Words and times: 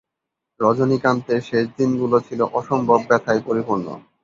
রজনীকান্তের 0.59 1.39
শেষ 1.41 1.65
দিনগুলো 1.77 2.17
ছিল 2.27 2.39
অসম্ভব 2.59 2.99
ব্যথায় 3.09 3.41
পরিপূর্ণ। 3.47 3.87